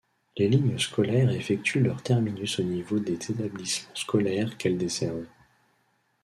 Les 0.35 0.47
lignes 0.49 0.79
scolaires 0.79 1.29
effectuent 1.29 1.81
leur 1.83 2.01
terminus 2.01 2.57
au 2.57 2.63
niveau 2.63 2.97
des 2.97 3.13
établissements 3.13 3.93
scolaires 3.93 4.57
qu'elles 4.57 4.79
desservent. 4.79 5.27